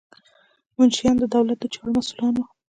منشیان 0.77 1.15
د 1.19 1.23
دولت 1.35 1.57
د 1.61 1.65
چارو 1.73 1.91
مسؤلان 1.99 2.33
وو. 2.35 2.45